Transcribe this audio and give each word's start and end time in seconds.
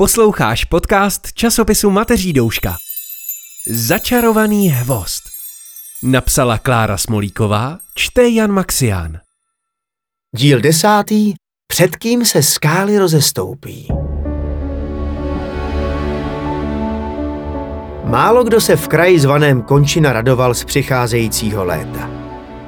Posloucháš 0.00 0.64
podcast 0.64 1.32
časopisu 1.32 1.90
Mateří 1.90 2.32
Douška. 2.32 2.76
Začarovaný 3.68 4.68
hvost. 4.68 5.22
Napsala 6.02 6.58
Klára 6.58 6.96
Smolíková, 6.96 7.78
čte 7.94 8.28
Jan 8.28 8.52
Maxián. 8.52 9.18
Díl 10.36 10.60
desátý. 10.60 11.34
Před 11.66 11.96
kým 11.96 12.24
se 12.24 12.42
skály 12.42 12.98
rozestoupí. 12.98 13.88
Málo 18.04 18.44
kdo 18.44 18.60
se 18.60 18.76
v 18.76 18.88
kraji 18.88 19.20
zvaném 19.20 19.62
Končina 19.62 20.12
radoval 20.12 20.54
z 20.54 20.64
přicházejícího 20.64 21.64
léta. 21.64 22.10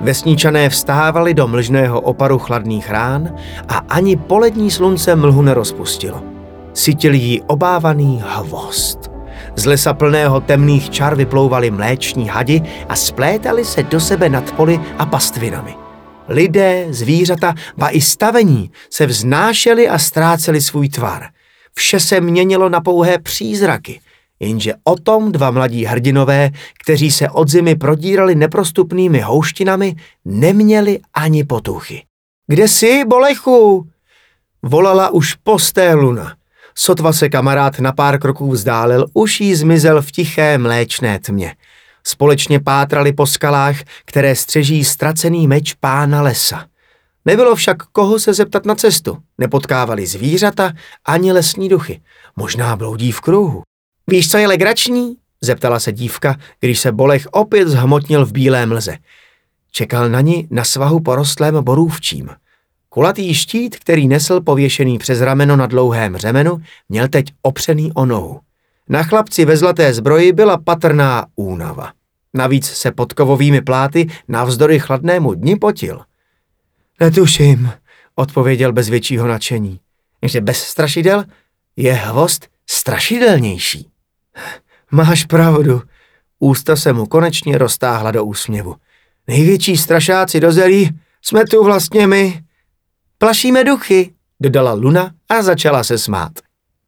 Vesničané 0.01 0.69
vstávali 0.69 1.35
do 1.35 1.49
mlžného 1.49 2.01
oparu 2.01 2.39
chladných 2.39 2.91
rán 2.91 3.35
a 3.69 3.77
ani 3.77 4.17
polední 4.17 4.71
slunce 4.71 5.17
mlhu 5.17 5.43
nerozpustilo. 5.43 6.32
Sytil 6.75 7.15
jí 7.15 7.43
obávaný 7.43 8.23
hvost. 8.27 9.11
Z 9.57 9.67
lesa 9.67 9.95
plného 9.95 10.41
temných 10.41 10.91
čar 10.91 11.15
vyplouvali 11.15 11.71
mléční 11.71 12.29
hadi 12.29 12.63
a 12.89 12.97
splétali 12.97 13.65
se 13.65 13.83
do 13.83 14.01
sebe 14.01 14.29
nad 14.29 14.53
poli 14.53 14.81
a 14.99 15.07
pastvinami. 15.07 15.75
Lidé, 16.29 16.87
zvířata, 16.91 17.55
ba 17.77 17.89
i 17.89 18.01
stavení 18.01 18.71
se 18.91 19.07
vznášeli 19.07 19.89
a 19.89 19.99
ztráceli 19.99 20.61
svůj 20.61 20.89
tvar. 20.89 21.29
Vše 21.75 22.01
se 22.01 22.21
měnilo 22.21 22.69
na 22.69 22.81
pouhé 22.81 23.19
přízraky, 23.19 24.01
jenže 24.41 24.75
o 24.85 24.97
tom 24.97 25.33
dva 25.33 25.51
mladí 25.51 25.85
hrdinové, 25.85 26.51
kteří 26.83 27.11
se 27.11 27.31
od 27.31 27.49
zimy 27.49 27.75
prodírali 27.77 28.35
neprostupnými 28.35 29.21
houštinami, 29.21 29.97
neměli 30.25 31.01
ani 31.15 31.45
potuchy. 31.45 32.05
Kde 32.47 32.69
jsi, 32.69 33.05
Bolechu? 33.05 33.89
Volala 34.63 35.11
už 35.11 35.35
posté 35.35 35.95
luna. 35.95 36.35
Sotva 36.75 37.13
se 37.13 37.29
kamarád 37.29 37.79
na 37.79 37.93
pár 37.93 38.19
kroků 38.19 38.51
vzdálil, 38.51 39.07
už 39.15 39.41
jí 39.41 39.55
zmizel 39.55 40.03
v 40.03 40.11
tiché 40.11 40.59
mléčné 40.59 41.19
tmě. 41.19 41.55
Společně 42.05 42.61
pátrali 42.61 43.13
po 43.13 43.27
skalách, 43.27 43.77
které 44.05 44.37
střeží 44.37 44.85
ztracený 44.85 45.49
meč 45.49 45.75
pána 45.75 46.23
lesa. 46.23 46.67
Nebylo 47.25 47.55
však 47.55 47.77
koho 47.83 48.19
se 48.19 48.35
zeptat 48.35 48.67
na 48.67 48.75
cestu. 48.75 49.19
Nepotkávali 49.39 50.07
zvířata 50.07 50.73
ani 51.05 51.33
lesní 51.33 51.69
duchy. 51.69 52.01
Možná 52.37 52.77
bloudí 52.77 53.13
v 53.13 53.21
kruhu. 53.21 53.63
Víš, 54.07 54.31
co 54.31 54.39
je 54.39 54.47
legrační? 54.49 55.17
Zeptala 55.41 55.81
se 55.81 55.93
dívka, 55.93 56.37
když 56.61 56.81
se 56.81 56.93
Bolech 56.93 57.27
opět 57.31 57.69
zhmotnil 57.69 58.27
v 58.27 58.33
bílé 58.33 58.67
mlze. 58.67 58.97
Čekal 59.71 60.09
na 60.09 60.21
ní 60.21 60.49
na 60.51 60.65
svahu 60.65 61.01
porostlém 61.01 61.65
borůvčím. 61.65 62.31
Kulatý 62.95 63.35
štít, 63.35 63.77
který 63.77 64.09
nesl 64.09 64.41
pověšený 64.41 64.99
přes 64.99 65.21
rameno 65.21 65.57
na 65.57 65.67
dlouhém 65.67 66.17
řemenu, 66.17 66.63
měl 66.89 67.09
teď 67.09 67.27
opřený 67.43 67.93
o 67.93 68.07
nohu. 68.07 68.41
Na 68.89 69.03
chlapci 69.03 69.45
ve 69.45 69.57
zlaté 69.57 69.95
zbroji 69.95 70.33
byla 70.33 70.59
patrná 70.59 71.27
únava. 71.37 71.93
Navíc 72.35 72.67
se 72.67 72.93
pod 72.93 73.13
kovovými 73.13 73.61
pláty 73.61 74.07
navzdory 74.29 74.79
chladnému 74.79 75.35
dni 75.35 75.57
potil. 75.57 76.01
Netuším, 77.01 77.73
odpověděl 78.15 78.73
bez 78.73 78.89
většího 78.89 79.29
nadšení. 79.29 79.81
Že 80.23 80.41
bez 80.41 80.59
strašidel 80.59 81.25
je 81.77 81.93
hvost 81.93 82.49
strašidelnější. 82.71 83.91
Máš 84.91 85.25
pravdu. 85.25 85.83
Ústa 86.39 86.77
se 86.77 86.93
mu 86.93 87.07
konečně 87.07 87.59
roztáhla 87.59 88.11
do 88.11 88.25
úsměvu. 88.25 88.77
Největší 89.27 89.77
strašáci 89.77 90.41
do 90.41 90.53
zelí 90.53 90.91
jsme 91.23 91.45
tu 91.45 91.65
vlastně 91.65 92.07
my. 92.07 92.43
Plašíme 93.23 93.65
duchy, 93.65 94.11
dodala 94.41 94.73
Luna 94.73 95.11
a 95.29 95.43
začala 95.43 95.85
se 95.85 95.99
smát. 95.99 96.33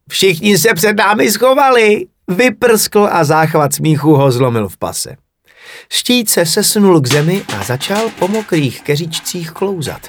Všichni 0.08 0.58
se 0.58 0.74
před 0.74 0.96
námi 0.96 1.30
schovali, 1.30 2.06
vyprskl 2.28 3.08
a 3.12 3.24
záchvat 3.24 3.74
smíchu 3.74 4.14
ho 4.14 4.32
zlomil 4.32 4.68
v 4.68 4.77
pase. 4.77 5.16
Štít 5.88 6.30
se 6.30 6.46
sesunul 6.46 7.00
k 7.00 7.06
zemi 7.06 7.42
a 7.58 7.64
začal 7.64 8.10
po 8.18 8.28
mokrých 8.28 8.83
keříčcích 8.83 9.50
klouzat. 9.50 10.00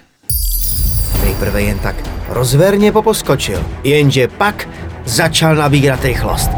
Nejprve 1.23 1.61
jen 1.61 1.79
tak 1.79 1.95
rozverně 2.29 2.91
poposkočil, 2.91 3.65
jenže 3.83 4.27
pak 4.27 4.69
začal 5.05 5.55
nabírat 5.55 6.05
rychlost. 6.05 6.49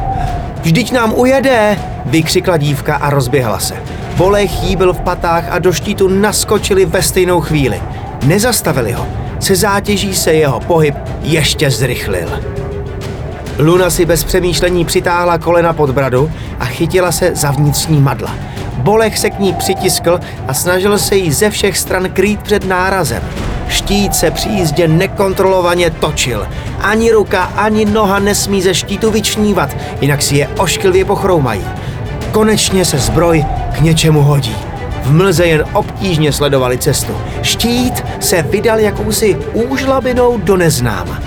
Vždyť 0.62 0.92
nám 0.92 1.14
ujede, 1.14 1.80
vykřikla 2.06 2.58
dívka 2.58 2.96
a 2.96 3.10
rozběhla 3.10 3.60
se. 3.60 3.84
Bolech 4.16 4.64
jí 4.64 4.76
byl 4.76 4.94
v 4.94 5.02
patách 5.02 5.52
a 5.52 5.60
do 5.60 5.74
štítu 5.74 6.08
naskočili 6.08 6.86
ve 6.86 7.04
stejnou 7.04 7.42
chvíli. 7.42 7.82
Nezastavili 8.26 8.92
ho, 8.92 9.27
se 9.40 9.56
zátěží 9.56 10.16
se 10.16 10.34
jeho 10.34 10.60
pohyb 10.60 10.96
ještě 11.22 11.72
zrychlil. 11.72 12.30
Luna 13.60 13.90
si 13.90 14.06
bez 14.06 14.24
přemýšlení 14.24 14.86
přitáhla 14.86 15.38
kolena 15.38 15.74
pod 15.74 15.92
bradu 15.92 16.32
a 16.60 16.66
chytila 16.66 17.12
se 17.12 17.36
za 17.36 17.52
vnitřní 17.52 18.00
madla. 18.00 18.36
Bolech 18.78 19.18
se 19.18 19.30
k 19.30 19.40
ní 19.40 19.54
přitiskl 19.54 20.20
a 20.48 20.54
snažil 20.54 21.00
se 21.00 21.16
jí 21.16 21.32
ze 21.32 21.50
všech 21.50 21.78
stran 21.78 22.10
krýt 22.10 22.42
před 22.42 22.66
nárazem. 22.66 23.24
Štít 23.68 24.16
se 24.16 24.32
při 24.32 24.50
jízdě 24.50 24.88
nekontrolovaně 24.88 25.90
točil. 25.90 26.48
Ani 26.82 27.12
ruka, 27.12 27.44
ani 27.44 27.86
noha 27.86 28.20
nesmí 28.20 28.62
ze 28.62 28.74
štítu 28.74 29.12
vyčnívat, 29.12 29.70
jinak 30.02 30.22
si 30.22 30.36
je 30.36 30.48
ošklivě 30.48 31.06
pochroumají. 31.06 31.66
Konečně 32.32 32.86
se 32.86 32.98
zbroj 32.98 33.46
k 33.78 33.82
něčemu 33.82 34.22
hodí. 34.22 34.67
V 35.08 35.14
mlze 35.14 35.46
jen 35.48 35.64
obtížně 35.74 36.34
sledovali 36.34 36.78
cestu. 36.78 37.14
Štít 37.42 38.06
se 38.20 38.42
vydal 38.42 38.80
jakousi 38.80 39.38
úžlabinou 39.54 40.38
do 40.38 40.58
neznáma. 40.58 41.20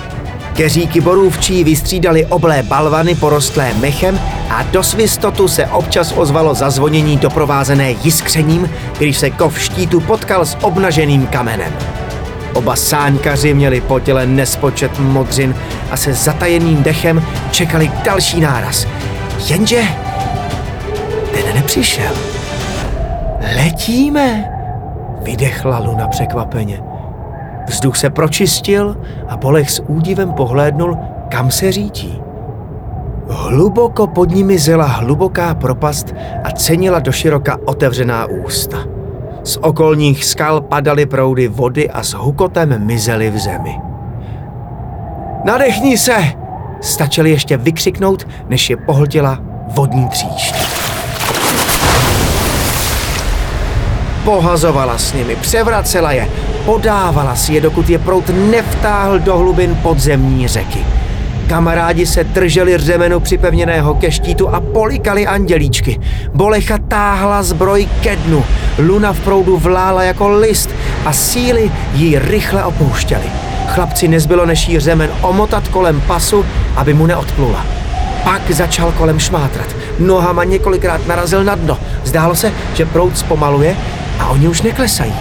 Keříky 0.53 1.01
borůvčí 1.01 1.63
vystřídali 1.63 2.25
oblé 2.25 2.63
balvany 2.63 3.15
porostlé 3.15 3.73
mechem 3.73 4.19
a 4.49 4.63
do 4.63 4.83
svistotu 4.83 5.47
se 5.47 5.65
občas 5.65 6.13
ozvalo 6.15 6.53
zazvonění 6.53 7.17
doprovázené 7.17 7.91
jiskřením, 7.91 8.69
když 8.97 9.17
se 9.17 9.29
kov 9.29 9.59
štítu 9.59 9.99
potkal 9.99 10.45
s 10.45 10.57
obnaženým 10.61 11.27
kamenem. 11.27 11.73
Oba 12.53 12.75
sáňkaři 12.75 13.53
měli 13.53 13.81
po 13.81 13.99
těle 13.99 14.25
nespočet 14.25 14.99
modřin 14.99 15.55
a 15.91 15.97
se 15.97 16.13
zatajeným 16.13 16.83
dechem 16.83 17.25
čekali 17.51 17.91
další 18.03 18.41
náraz. 18.41 18.87
Jenže 19.49 19.83
ten 21.33 21.55
nepřišel. 21.55 22.40
Letíme, 23.41 24.51
vydechla 25.21 25.79
Luna 25.79 26.07
překvapeně. 26.07 26.81
Vzduch 27.67 27.97
se 27.97 28.09
pročistil 28.09 28.97
a 29.27 29.37
Bolech 29.37 29.71
s 29.71 29.83
údivem 29.87 30.33
pohlédnul, 30.33 30.97
kam 31.29 31.51
se 31.51 31.71
řítí. 31.71 32.21
Hluboko 33.29 34.07
pod 34.07 34.29
nimi 34.29 34.59
zela 34.59 34.85
hluboká 34.85 35.53
propast 35.53 36.15
a 36.43 36.51
cenila 36.51 36.99
do 36.99 37.11
široka 37.11 37.57
otevřená 37.65 38.25
ústa. 38.25 38.77
Z 39.43 39.57
okolních 39.57 40.25
skal 40.25 40.61
padaly 40.61 41.05
proudy 41.05 41.47
vody 41.47 41.89
a 41.89 42.03
s 42.03 42.13
hukotem 42.13 42.85
mizely 42.85 43.29
v 43.29 43.37
zemi. 43.37 43.79
Nadechni 45.43 45.97
se! 45.97 46.15
Stačili 46.81 47.29
ještě 47.29 47.57
vykřiknout, 47.57 48.27
než 48.49 48.69
je 48.69 48.77
pohltila 48.77 49.39
vodní 49.67 50.07
tříšť. 50.09 50.80
Pohazovala 54.25 54.97
s 54.97 55.13
nimi, 55.13 55.35
převracela 55.35 56.11
je, 56.11 56.27
podávala 56.65 57.35
si 57.35 57.53
je, 57.53 57.61
dokud 57.61 57.89
je 57.89 57.99
prout 57.99 58.29
nevtáhl 58.49 59.19
do 59.19 59.37
hlubin 59.37 59.75
podzemní 59.75 60.47
řeky. 60.47 60.85
Kamarádi 61.47 62.05
se 62.05 62.23
drželi 62.23 62.77
řemenu 62.77 63.19
připevněného 63.19 63.93
ke 63.93 64.11
štítu 64.11 64.49
a 64.49 64.59
polikali 64.59 65.27
andělíčky. 65.27 65.99
Bolecha 66.33 66.77
táhla 66.77 67.43
zbroj 67.43 67.87
ke 68.01 68.15
dnu, 68.15 68.43
luna 68.79 69.13
v 69.13 69.19
proudu 69.19 69.57
vlála 69.57 70.03
jako 70.03 70.29
list 70.29 70.69
a 71.05 71.13
síly 71.13 71.71
jí 71.93 72.19
rychle 72.19 72.63
opouštěly. 72.63 73.25
Chlapci 73.67 74.07
nezbylo 74.07 74.45
než 74.45 74.67
jí 74.67 74.79
řemen 74.79 75.09
omotat 75.21 75.67
kolem 75.67 76.01
pasu, 76.01 76.45
aby 76.75 76.93
mu 76.93 77.05
neodplula. 77.05 77.65
Pak 78.23 78.51
začal 78.51 78.91
kolem 78.91 79.19
šmátrat. 79.19 79.67
Nohama 79.99 80.43
několikrát 80.43 81.07
narazil 81.07 81.43
na 81.43 81.55
dno. 81.55 81.77
Zdálo 82.03 82.35
se, 82.35 82.53
že 82.73 82.85
proud 82.85 83.17
zpomaluje 83.17 83.75
a 84.21 84.29
oni 84.29 84.47
už 84.47 84.61
neklesají. 84.61 85.13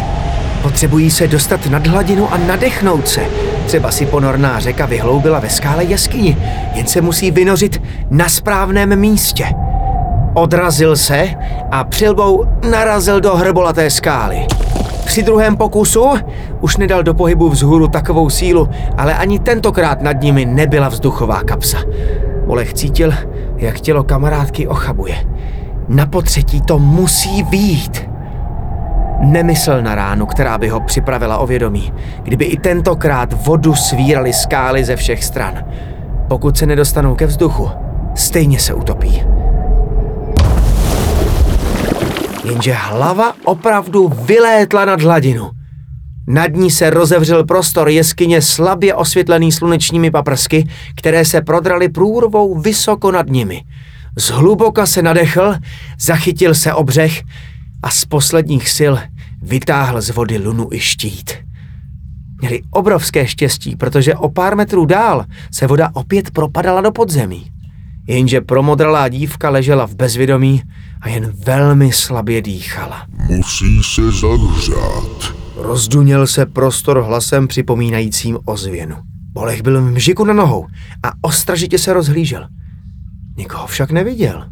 Potřebují 0.62 1.11
se 1.11 1.29
dostat 1.29 1.67
nad 1.67 1.87
hladinu 1.87 2.32
a 2.32 2.38
nadechnout 2.38 3.08
se. 3.08 3.20
Třeba 3.67 3.91
si 3.91 4.06
ponorná 4.06 4.61
řeka 4.61 4.87
vyhloubila 4.87 5.38
ve 5.38 5.50
skále 5.50 5.85
jeskyni, 5.85 6.37
jen 6.75 6.87
se 6.87 7.00
musí 7.00 7.31
vynořit 7.31 7.82
na 8.11 8.29
správném 8.29 8.97
místě. 8.97 9.47
Odrazil 10.35 10.97
se 10.97 11.29
a 11.70 11.85
přilbou 11.85 12.44
narazil 12.70 13.20
do 13.20 13.37
hrbolaté 13.37 13.91
skály. 13.91 14.47
Při 15.05 15.23
druhém 15.23 15.56
pokusu 15.56 16.06
už 16.61 16.76
nedal 16.76 17.02
do 17.02 17.14
pohybu 17.14 17.49
vzhůru 17.49 17.88
takovou 17.88 18.31
sílu, 18.31 18.69
ale 18.97 19.14
ani 19.14 19.38
tentokrát 19.38 20.02
nad 20.02 20.23
nimi 20.23 20.44
nebyla 20.44 20.88
vzduchová 20.88 21.43
kapsa. 21.43 21.79
Olech 22.47 22.75
cítil, 22.75 23.14
jak 23.56 23.81
tělo 23.81 24.05
kamarádky 24.05 24.69
ochabuje. 24.69 25.14
Na 25.88 26.06
potřetí 26.06 26.61
to 26.61 26.79
musí 26.79 27.43
výjít. 27.43 28.10
Nemyslel 29.21 29.83
na 29.83 29.95
ránu, 29.95 30.27
která 30.27 30.59
by 30.59 30.69
ho 30.69 30.81
připravila 30.81 31.39
o 31.39 31.47
vědomí, 31.47 31.93
kdyby 32.23 32.45
i 32.45 32.59
tentokrát 32.59 33.47
vodu 33.47 33.75
svírali 33.75 34.33
skály 34.33 34.85
ze 34.85 34.97
všech 34.97 35.25
stran. 35.25 35.65
Pokud 36.29 36.59
se 36.59 36.67
nedostanou 36.67 37.15
ke 37.15 37.27
vzduchu, 37.27 37.71
stejně 38.15 38.59
se 38.59 38.75
utopí. 38.75 39.23
Jenže 42.45 42.73
hlava 42.73 43.33
opravdu 43.45 44.09
vylétla 44.09 44.85
nad 44.85 45.03
hladinu. 45.03 45.51
Nad 46.27 46.53
ní 46.53 46.71
se 46.71 46.91
rozevřel 46.91 47.45
prostor 47.45 47.89
jeskyně 47.89 48.43
slabě 48.43 48.95
osvětlený 48.95 49.53
slunečními 49.53 50.11
paprsky, 50.11 50.69
které 50.97 51.25
se 51.25 51.41
prodraly 51.41 51.89
průrvou 51.89 52.59
vysoko 52.61 53.13
nad 53.13 53.27
nimi. 53.27 53.63
Zhluboka 54.19 54.87
se 54.87 55.03
nadechl, 55.03 55.55
zachytil 56.01 56.55
se 56.55 56.75
obřeh 56.75 57.23
a 57.83 57.91
z 57.91 58.05
posledních 58.05 58.69
sil 58.79 58.95
vytáhl 59.43 60.01
z 60.01 60.11
vody 60.11 60.39
lunu 60.39 60.69
i 60.73 60.81
štít. 60.81 61.31
Měli 62.41 62.63
obrovské 62.71 63.27
štěstí, 63.27 63.77
protože 63.77 64.15
o 64.15 64.29
pár 64.29 64.57
metrů 64.57 64.85
dál 64.85 65.25
se 65.53 65.67
voda 65.67 65.91
opět 65.93 66.31
propadala 66.31 66.81
do 66.81 66.91
podzemí. 66.91 67.51
Jenže 68.07 68.41
promodralá 68.41 69.09
dívka 69.09 69.51
ležela 69.51 69.87
v 69.87 69.95
bezvědomí 69.95 70.63
a 71.01 71.09
jen 71.09 71.33
velmi 71.47 71.93
slabě 71.93 72.43
dýchala. 72.43 73.07
Musí 73.29 73.83
se 73.83 74.03
zahřát. 74.13 75.35
Rozduněl 75.57 76.27
se 76.27 76.47
prostor 76.47 77.03
hlasem 77.03 77.49
připomínajícím 77.49 78.39
ozvěnu. 78.45 78.97
Bolech 79.33 79.63
byl 79.63 79.83
v 79.83 79.91
mžiku 79.91 80.25
na 80.25 80.35
nohou 80.35 80.67
a 81.03 81.13
ostražitě 81.21 81.79
se 81.79 81.93
rozhlížel. 81.93 82.49
Nikoho 83.37 83.67
však 83.67 83.91
neviděl. 83.91 84.45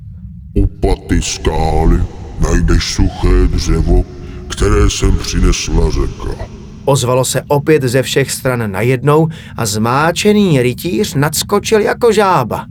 U 0.55 0.67
paty 0.67 1.23
skály 1.23 2.02
najdeš 2.41 2.84
suché 2.84 3.46
dřevo, 3.46 4.05
které 4.48 4.90
jsem 4.90 5.18
přinesla 5.18 5.90
řeka. 5.90 6.44
Ozvalo 6.84 7.24
se 7.24 7.42
opět 7.48 7.82
ze 7.82 8.02
všech 8.02 8.30
stran 8.30 8.72
najednou 8.72 9.28
a 9.56 9.66
zmáčený 9.66 10.62
rytíř 10.62 11.14
nadskočil 11.14 11.80
jako 11.80 12.12
žába. 12.12 12.66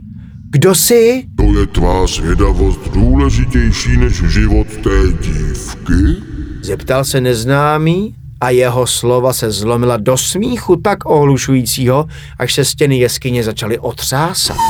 Kdo 0.50 0.74
jsi? 0.74 1.24
To 1.36 1.58
je 1.58 1.66
tvá 1.66 2.06
zvědavost 2.06 2.80
důležitější 2.92 3.96
než 3.96 4.12
život 4.12 4.66
té 4.66 5.12
dívky? 5.20 6.22
Zeptal 6.62 7.04
se 7.04 7.20
neznámý 7.20 8.14
a 8.40 8.50
jeho 8.50 8.86
slova 8.86 9.32
se 9.32 9.50
zlomila 9.50 9.96
do 9.96 10.16
smíchu 10.16 10.76
tak 10.76 11.06
ohlušujícího, 11.06 12.06
až 12.38 12.54
se 12.54 12.64
stěny 12.64 12.98
jeskyně 12.98 13.44
začaly 13.44 13.78
otřásat. 13.78 14.56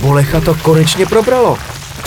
Bolecha 0.00 0.40
to 0.40 0.54
konečně 0.54 1.06
probralo. 1.06 1.58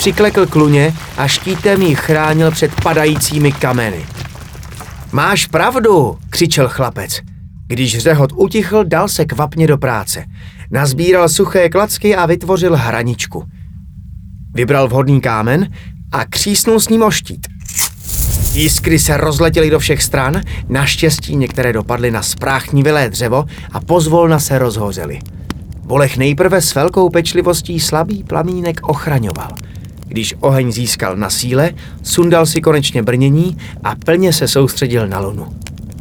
Přiklekl 0.01 0.45
kluně 0.45 0.93
a 1.17 1.27
štítem 1.27 1.81
jí 1.81 1.95
chránil 1.95 2.51
před 2.51 2.81
padajícími 2.83 3.51
kameny. 3.51 4.05
Máš 5.11 5.47
pravdu, 5.47 6.17
křičel 6.29 6.69
chlapec. 6.69 7.19
Když 7.67 7.97
řehot 7.97 8.31
utichl, 8.35 8.83
dal 8.83 9.07
se 9.07 9.25
kvapně 9.25 9.67
do 9.67 9.77
práce. 9.77 10.25
Nazbíral 10.71 11.29
suché 11.29 11.69
klacky 11.69 12.15
a 12.15 12.25
vytvořil 12.25 12.75
hraničku. 12.75 13.43
Vybral 14.53 14.87
vhodný 14.87 15.21
kámen 15.21 15.71
a 16.11 16.25
křísnul 16.25 16.79
s 16.79 16.89
ním 16.89 17.03
o 17.03 17.11
štít. 17.11 17.47
Jiskry 18.53 18.99
se 18.99 19.17
rozletěly 19.17 19.69
do 19.69 19.79
všech 19.79 20.03
stran, 20.03 20.41
naštěstí 20.69 21.35
některé 21.35 21.73
dopadly 21.73 22.11
na 22.11 22.21
spráchnivilé 22.21 23.09
dřevo 23.09 23.45
a 23.71 23.79
pozvolna 23.79 24.39
se 24.39 24.59
rozhořely. 24.59 25.19
Bolech 25.83 26.17
nejprve 26.17 26.61
s 26.61 26.75
velkou 26.75 27.09
pečlivostí 27.09 27.79
slabý 27.79 28.23
plamínek 28.23 28.79
ochraňoval. 28.83 29.49
Když 30.11 30.35
oheň 30.39 30.71
získal 30.71 31.17
na 31.17 31.29
síle, 31.29 31.71
sundal 32.03 32.45
si 32.45 32.61
konečně 32.61 33.03
brnění 33.03 33.57
a 33.83 33.95
plně 33.95 34.33
se 34.33 34.47
soustředil 34.47 35.07
na 35.07 35.19
lunu. 35.19 35.47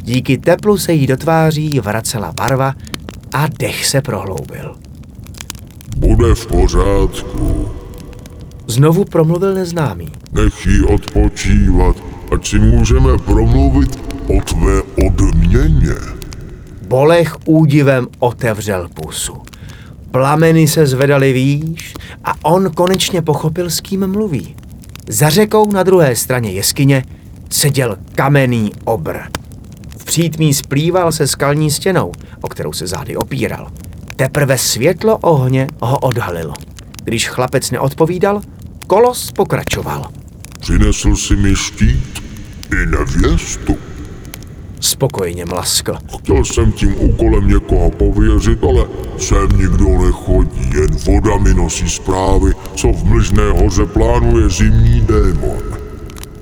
Díky 0.03 0.37
teplu 0.37 0.77
se 0.77 0.93
jí 0.93 1.07
do 1.07 1.17
tváří 1.17 1.79
vracela 1.79 2.31
barva 2.31 2.75
a 3.33 3.47
dech 3.59 3.85
se 3.85 4.01
prohloubil. 4.01 4.75
Bude 5.97 6.35
v 6.35 6.47
pořádku. 6.47 7.69
Znovu 8.67 9.05
promluvil 9.05 9.53
neznámý. 9.53 10.11
Nech 10.31 10.65
jí 10.65 10.81
odpočívat, 10.81 11.95
ať 12.33 12.47
si 12.47 12.59
můžeme 12.59 13.17
promluvit 13.17 13.99
o 14.27 14.41
tvé 14.41 14.81
odměně. 15.07 15.95
Bolech 16.87 17.35
údivem 17.45 18.07
otevřel 18.19 18.89
pusu. 18.93 19.50
Plameny 20.11 20.67
se 20.67 20.87
zvedaly 20.87 21.33
výš 21.33 21.93
a 22.23 22.45
on 22.45 22.71
konečně 22.71 23.21
pochopil, 23.21 23.69
s 23.69 23.81
kým 23.81 24.07
mluví. 24.07 24.55
Za 25.07 25.29
řekou 25.29 25.71
na 25.71 25.83
druhé 25.83 26.15
straně 26.15 26.51
jeskyně 26.51 27.03
seděl 27.49 27.97
kamenný 28.15 28.71
obr. 28.83 29.17
V 29.97 30.05
přítmí 30.05 30.53
splýval 30.53 31.11
se 31.11 31.27
skalní 31.27 31.71
stěnou, 31.71 32.11
o 32.41 32.47
kterou 32.47 32.73
se 32.73 32.87
zády 32.87 33.15
opíral. 33.15 33.71
Teprve 34.15 34.57
světlo 34.57 35.17
ohně 35.17 35.67
ho 35.81 35.99
odhalilo. 35.99 36.53
Když 37.03 37.29
chlapec 37.29 37.71
neodpovídal, 37.71 38.41
kolos 38.87 39.31
pokračoval. 39.31 40.07
Přinesl 40.59 41.15
si 41.15 41.35
mi 41.35 41.55
štít 41.55 42.23
i 42.71 42.85
nevěstu. 42.85 43.90
Spokojeně 44.81 45.45
mlaskl. 45.45 45.97
Chtěl 46.19 46.45
jsem 46.45 46.71
tím 46.71 46.95
úkolem 46.99 47.47
někoho 47.47 47.91
pověřit, 47.91 48.63
ale 48.63 48.85
sem 49.17 49.47
nikdo 49.57 49.89
nechodí, 50.05 50.69
jen 50.73 50.95
voda 51.05 51.37
mi 51.37 51.53
nosí 51.53 51.89
zprávy, 51.89 52.51
co 52.75 52.87
v 52.87 53.03
Mlžné 53.03 53.51
hoře 53.51 53.85
plánuje 53.85 54.49
zimní 54.49 55.01
démon. 55.01 55.61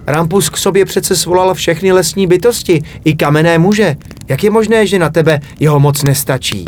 Rampus 0.08 0.50
k 0.50 0.58
sobě 0.58 0.86
přece 0.86 1.16
svolal 1.16 1.54
všechny 1.54 1.92
lesní 1.92 2.28
bytosti, 2.28 2.84
i 3.06 3.16
kamenné 3.16 3.58
muže. 3.58 3.96
Jak 4.28 4.44
je 4.44 4.50
možné, 4.50 4.88
že 4.88 5.00
na 5.00 5.10
tebe 5.10 5.40
jeho 5.60 5.80
moc 5.80 6.04
nestačí? 6.04 6.66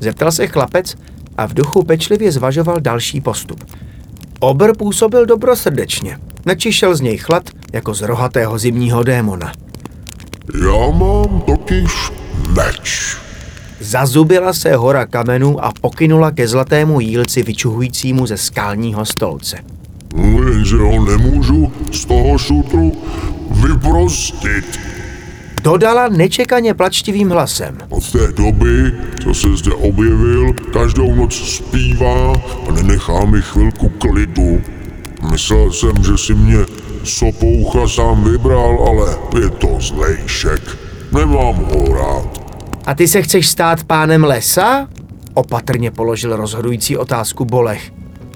Zeptal 0.00 0.32
se 0.32 0.46
chlapec 0.46 0.94
a 1.36 1.46
v 1.46 1.54
duchu 1.54 1.82
pečlivě 1.82 2.32
zvažoval 2.32 2.80
další 2.80 3.20
postup. 3.20 3.64
Obr 4.40 4.76
působil 4.76 5.26
dobrosrdečně. 5.26 6.18
Nečišel 6.46 6.96
z 6.96 7.00
něj 7.00 7.18
chlad 7.18 7.50
jako 7.72 7.94
z 7.94 8.02
rohatého 8.02 8.58
zimního 8.58 9.02
démona. 9.02 9.52
Já 10.52 10.90
mám 10.90 11.42
totiž 11.46 12.12
meč. 12.48 13.16
Zazubila 13.80 14.52
se 14.52 14.76
hora 14.76 15.06
kamenů 15.06 15.64
a 15.64 15.72
pokynula 15.80 16.30
ke 16.30 16.48
zlatému 16.48 17.00
jílci 17.00 17.42
vyčuhujícímu 17.42 18.26
ze 18.26 18.36
skalního 18.36 19.04
stolce. 19.04 19.56
Jenže 20.16 20.76
ho 20.76 21.04
nemůžu 21.04 21.72
z 21.92 22.04
toho 22.04 22.38
šutru 22.38 22.92
vyprostit. 23.50 24.80
Dodala 25.62 26.08
nečekaně 26.08 26.74
plačtivým 26.74 27.30
hlasem. 27.30 27.78
Od 27.88 28.12
té 28.12 28.32
doby, 28.32 28.92
co 29.22 29.34
se 29.34 29.56
zde 29.56 29.74
objevil, 29.74 30.52
každou 30.72 31.14
noc 31.14 31.34
zpívá 31.34 32.32
a 32.68 32.72
nenechá 32.72 33.24
mi 33.24 33.42
chvilku 33.42 33.88
klidu. 33.88 34.60
Myslel 35.30 35.72
jsem, 35.72 36.04
že 36.04 36.18
si 36.18 36.34
mě 36.34 36.58
sopoucha 37.04 37.88
sám 37.88 38.24
vybral, 38.24 38.78
ale 38.88 39.16
je 39.42 39.50
to 39.50 39.68
zlejšek. 39.80 40.78
Nemám 41.12 41.54
ho 41.54 41.94
rád. 41.94 42.44
A 42.86 42.94
ty 42.94 43.08
se 43.08 43.22
chceš 43.22 43.48
stát 43.48 43.84
pánem 43.84 44.24
lesa? 44.24 44.88
Opatrně 45.34 45.90
položil 45.90 46.36
rozhodující 46.36 46.96
otázku 46.96 47.44
Bolech. 47.44 47.92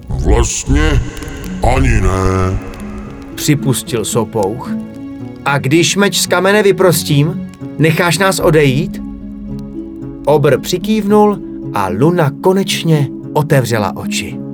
Vlastně 0.08 1.02
ani 1.74 2.00
ne. 2.00 2.58
Připustil 3.34 4.04
Sopouch. 4.04 4.70
A 5.44 5.58
když 5.58 5.96
meč 5.96 6.20
z 6.20 6.26
kamene 6.26 6.62
vyprostím, 6.62 7.50
necháš 7.78 8.18
nás 8.18 8.38
odejít? 8.38 9.02
Obr 10.26 10.60
přikývnul 10.60 11.38
a 11.74 11.88
Luna 11.88 12.30
konečně 12.40 13.08
otevřela 13.32 13.96
oči. 13.96 14.47